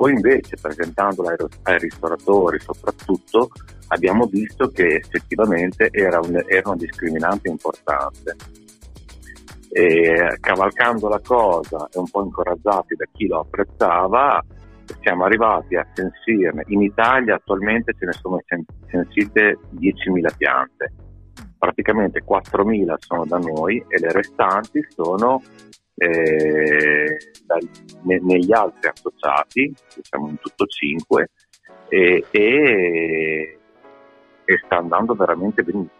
Poi 0.00 0.12
invece 0.12 0.56
presentandola 0.56 1.36
ai, 1.64 1.78
ristoratori 1.78 2.58
soprattutto 2.58 3.50
abbiamo 3.88 4.24
visto 4.24 4.70
che 4.70 4.94
effettivamente 4.94 5.90
era, 5.92 6.18
un, 6.20 6.42
era 6.46 6.70
una 6.70 6.76
discriminante 6.76 7.50
importante. 7.50 8.34
E 9.68 10.38
cavalcando 10.40 11.06
la 11.06 11.20
cosa 11.22 11.86
e 11.92 11.98
un 11.98 12.08
po' 12.08 12.24
incoraggiati 12.24 12.94
da 12.94 13.04
chi 13.12 13.26
lo 13.26 13.40
apprezzava, 13.40 14.42
siamo 15.02 15.24
arrivati 15.24 15.76
a 15.76 15.86
censirne. 15.92 16.64
In 16.68 16.80
Italia 16.80 17.34
attualmente 17.34 17.92
ce 17.98 18.06
ne 18.06 18.12
sono 18.12 18.40
censite 18.86 19.58
10.000 19.78 20.34
piante, 20.34 20.94
praticamente 21.58 22.24
4.000 22.24 22.94
sono 23.00 23.26
da 23.26 23.36
noi 23.36 23.84
e 23.86 23.98
le 23.98 24.12
restanti 24.12 24.80
sono 24.88 25.42
eh, 26.00 27.18
da, 27.44 27.58
ne, 28.04 28.20
negli 28.22 28.52
altri 28.52 28.88
associati, 28.88 29.70
siamo 30.00 30.28
in 30.28 30.38
tutto 30.38 30.64
5, 30.64 31.30
e, 31.88 32.24
e, 32.30 33.58
e 34.44 34.60
sta 34.64 34.76
andando 34.78 35.14
veramente 35.14 35.62
benissimo. 35.62 35.98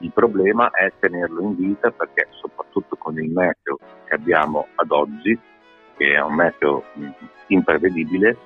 Il 0.00 0.12
problema 0.12 0.70
è 0.70 0.92
tenerlo 0.98 1.40
in 1.40 1.56
vita 1.56 1.90
perché 1.90 2.28
soprattutto 2.30 2.96
con 2.96 3.18
il 3.18 3.30
meteo 3.30 3.78
che 4.04 4.14
abbiamo 4.14 4.66
ad 4.74 4.90
oggi, 4.90 5.38
che 5.96 6.14
è 6.14 6.20
un 6.20 6.34
meteo 6.34 6.84
imprevedibile, 7.46 8.36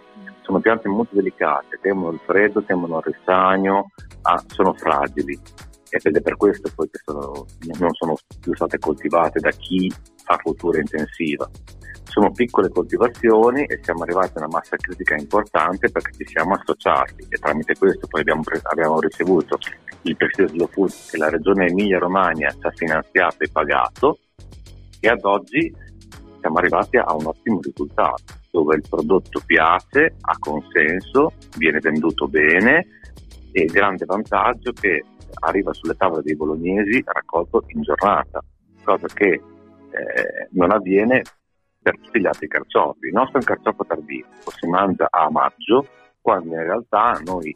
sono 0.42 0.60
piante 0.60 0.88
molto 0.88 1.16
delicate, 1.16 1.80
temono 1.80 2.12
il 2.12 2.20
freddo, 2.24 2.62
temono 2.62 2.98
il 2.98 3.04
ristagno, 3.04 3.90
ah, 4.22 4.42
sono 4.46 4.72
fragili 4.74 5.38
ed 6.00 6.16
è 6.16 6.20
per 6.20 6.36
questo 6.36 6.70
poi 6.74 6.88
che 6.90 7.00
sono, 7.04 7.46
non 7.78 7.92
sono 7.92 8.16
più 8.40 8.54
state 8.54 8.78
coltivate 8.78 9.40
da 9.40 9.50
chi 9.50 9.92
fa 10.24 10.36
cultura 10.36 10.78
intensiva. 10.78 11.48
Sono 12.04 12.30
piccole 12.30 12.68
coltivazioni 12.68 13.64
e 13.64 13.80
siamo 13.82 14.02
arrivati 14.02 14.32
a 14.36 14.40
una 14.40 14.48
massa 14.58 14.76
critica 14.76 15.14
importante 15.14 15.90
perché 15.90 16.12
ci 16.12 16.26
siamo 16.26 16.54
associati 16.54 17.26
e 17.28 17.38
tramite 17.38 17.74
questo 17.74 18.06
poi 18.06 18.20
abbiamo, 18.20 18.42
pre- 18.42 18.60
abbiamo 18.62 19.00
ricevuto 19.00 19.58
il 20.02 20.16
prestio 20.16 20.48
Slow 20.48 20.68
Food 20.68 20.92
che 21.10 21.16
la 21.16 21.30
regione 21.30 21.66
Emilia-Romagna 21.66 22.50
ci 22.50 22.66
ha 22.66 22.70
finanziato 22.70 23.44
e 23.44 23.48
pagato 23.50 24.18
e 25.00 25.08
ad 25.08 25.24
oggi 25.24 25.72
siamo 26.40 26.58
arrivati 26.58 26.96
a 26.96 27.14
un 27.14 27.26
ottimo 27.26 27.60
risultato 27.62 28.40
dove 28.50 28.76
il 28.76 28.84
prodotto 28.88 29.40
piace, 29.46 30.16
ha 30.20 30.36
consenso, 30.38 31.32
viene 31.56 31.78
venduto 31.80 32.28
bene 32.28 32.86
e 33.52 33.62
il 33.62 33.70
grande 33.70 34.04
vantaggio 34.04 34.72
che 34.72 35.02
arriva 35.40 35.72
sulle 35.72 35.96
tavole 35.96 36.22
dei 36.22 36.36
bolognesi 36.36 37.02
raccolto 37.04 37.64
in 37.68 37.82
giornata, 37.82 38.42
cosa 38.84 39.06
che 39.08 39.28
eh, 39.28 40.48
non 40.52 40.70
avviene 40.70 41.22
per 41.80 41.98
tutti 41.98 42.20
gli 42.20 42.26
altri 42.26 42.48
carciofi. 42.48 43.06
Il 43.06 43.12
nostro 43.12 43.34
è 43.34 43.38
un 43.38 43.44
carciofo 43.44 43.84
tardivo, 43.84 44.28
si 44.56 44.66
mangia 44.66 45.06
a 45.10 45.30
maggio, 45.30 45.86
quando 46.20 46.54
in 46.54 46.62
realtà 46.62 47.20
noi 47.24 47.54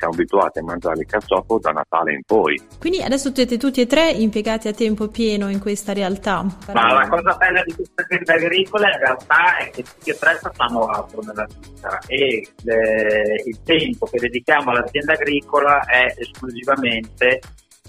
siamo 0.00 0.14
abituati 0.14 0.58
a 0.60 0.62
mangiare 0.62 1.00
il 1.00 1.06
carciofo 1.06 1.58
da 1.58 1.72
Natale 1.72 2.14
in 2.14 2.22
poi. 2.24 2.60
Quindi 2.78 3.02
adesso 3.02 3.30
siete 3.34 3.58
tutti 3.58 3.82
e 3.82 3.86
tre 3.86 4.10
impiegati 4.10 4.68
a 4.68 4.72
tempo 4.72 5.08
pieno 5.08 5.50
in 5.50 5.60
questa 5.60 5.92
realtà? 5.92 6.42
Ma 6.72 6.92
la 6.92 7.08
cosa 7.08 7.36
bella 7.36 7.62
di 7.62 7.74
questa 7.74 8.02
azienda 8.02 8.34
agricola 8.34 8.88
in 8.90 8.98
realtà 8.98 9.56
è 9.58 9.70
che 9.70 9.82
tutti 9.82 10.10
e 10.10 10.18
tre 10.18 10.34
facciamo 10.36 10.86
altro 10.86 11.20
nella 11.20 11.46
vita 11.46 11.98
e 12.06 12.48
le, 12.62 13.42
il 13.44 13.62
tempo 13.62 14.06
che 14.06 14.18
dedichiamo 14.18 14.70
all'azienda 14.70 15.12
agricola 15.12 15.84
è 15.84 16.14
esclusivamente 16.16 17.40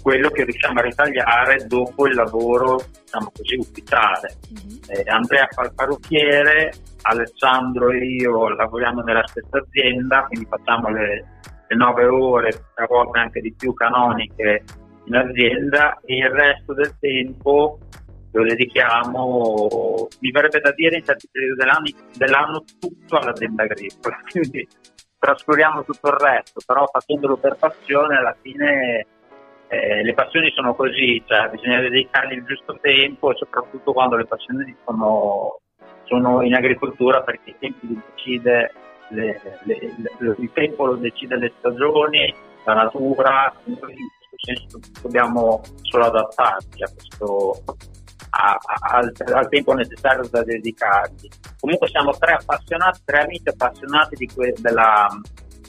quello 0.02 0.30
che 0.30 0.44
riusciamo 0.44 0.80
a 0.80 0.82
ritagliare 0.82 1.64
dopo 1.66 2.08
il 2.08 2.14
lavoro, 2.14 2.84
diciamo 3.04 3.30
così, 3.34 3.54
ufficiale. 3.54 4.36
Mm-hmm. 4.52 4.78
Eh, 4.88 5.10
Andrea 5.10 5.46
fa 5.50 5.62
il 5.62 5.72
parrucchiere, 5.74 6.72
Alessandro 7.02 7.90
e 7.90 8.04
io 8.04 8.48
lavoriamo 8.48 9.00
nella 9.02 9.26
stessa 9.26 9.58
azienda, 9.58 10.24
quindi 10.24 10.46
facciamo 10.50 10.90
le, 10.90 11.06
le 11.06 11.51
9 11.74 12.06
ore, 12.06 12.48
a 12.74 12.86
volte 12.86 13.18
anche 13.18 13.40
di 13.40 13.54
più 13.56 13.72
canoniche 13.74 14.64
in 15.04 15.14
azienda 15.14 15.98
e 16.04 16.16
il 16.16 16.30
resto 16.30 16.74
del 16.74 16.96
tempo 16.98 17.78
lo 18.32 18.42
dedichiamo, 18.44 20.08
mi 20.20 20.30
verrebbe 20.30 20.60
da 20.60 20.72
dire 20.72 20.96
in 20.96 21.04
certi 21.04 21.28
periodi 21.30 21.56
dell'anno, 21.56 21.84
dell'anno 22.16 22.64
tutto 22.80 23.18
all'azienda 23.18 23.64
agricola, 23.64 24.18
quindi 24.30 24.66
trascuriamo 25.18 25.84
tutto 25.84 26.08
il 26.08 26.16
resto, 26.16 26.60
però 26.64 26.86
facendolo 26.90 27.36
per 27.36 27.56
passione 27.56 28.16
alla 28.16 28.34
fine 28.40 29.06
eh, 29.68 30.02
le 30.02 30.14
passioni 30.14 30.50
sono 30.54 30.74
così, 30.74 31.22
cioè 31.26 31.48
bisogna 31.50 31.80
dedicargli 31.80 32.32
il 32.32 32.44
giusto 32.44 32.78
tempo 32.80 33.30
e 33.30 33.36
soprattutto 33.36 33.92
quando 33.92 34.16
le 34.16 34.26
passioni 34.26 34.74
sono, 34.84 35.60
sono 36.04 36.42
in 36.42 36.54
agricoltura 36.54 37.22
perché 37.22 37.50
i 37.50 37.56
tempi 37.58 37.86
li 37.86 38.00
decide 38.14 38.72
le, 39.12 39.40
le, 39.64 40.34
il 40.38 40.50
tempo 40.52 40.86
lo 40.86 40.96
decide 40.96 41.36
le 41.36 41.52
stagioni, 41.58 42.34
la 42.64 42.74
natura, 42.74 43.52
in 43.64 43.78
questo 43.78 44.36
senso 44.36 44.78
dobbiamo 45.02 45.60
solo 45.82 46.04
adattarci 46.06 46.82
a 46.82 46.90
questo, 46.94 47.62
a, 48.30 48.58
a, 48.60 48.96
al, 48.96 49.12
al, 49.34 49.48
tempo 49.48 49.74
necessario 49.74 50.28
da 50.28 50.42
dedicargli. 50.42 51.28
Comunque 51.60 51.88
siamo 51.88 52.12
tre 52.12 52.32
appassionati, 52.34 53.00
tre 53.04 53.22
amici 53.22 53.48
appassionati 53.48 54.26
que, 54.26 54.54
della, 54.58 55.08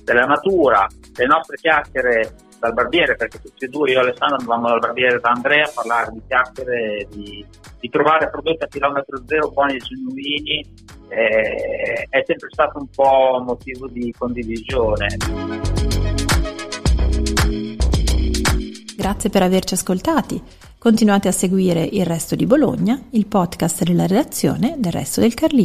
della 0.03 0.25
natura, 0.25 0.87
le 1.15 1.25
nostre 1.25 1.57
chiacchiere 1.57 2.35
dal 2.59 2.73
barbiere, 2.73 3.15
perché 3.15 3.41
tutti 3.41 3.65
e 3.65 3.67
due, 3.67 3.91
io 3.91 3.99
e 3.99 4.01
Alessandro, 4.03 4.37
andavamo 4.37 4.69
dal 4.69 4.79
barbiere 4.79 5.19
da 5.19 5.31
Andrea 5.31 5.65
a 5.65 5.71
parlare 5.75 6.11
di 6.13 6.21
chiacchiere, 6.25 7.07
di, 7.09 7.45
di 7.79 7.89
trovare 7.89 8.29
prodotti 8.29 8.63
a 8.63 8.67
chilometro 8.67 9.21
zero 9.25 9.49
buoni 9.49 9.75
e 9.75 9.79
genuini, 9.79 10.73
eh, 11.15 12.07
è 12.09 12.23
sempre 12.25 12.49
stato 12.51 12.79
un 12.79 12.87
po' 12.87 13.43
motivo 13.45 13.87
di 13.87 14.13
condivisione. 14.17 15.07
Grazie 18.95 19.29
per 19.29 19.41
averci 19.41 19.73
ascoltati. 19.73 20.41
Continuate 20.77 21.27
a 21.27 21.31
seguire 21.31 21.83
Il 21.83 22.05
Resto 22.05 22.35
di 22.35 22.45
Bologna, 22.45 23.01
il 23.11 23.25
podcast 23.25 23.83
della 23.83 24.05
redazione 24.05 24.75
del 24.77 24.91
Resto 24.91 25.21
del 25.21 25.33
Carlino. 25.33 25.61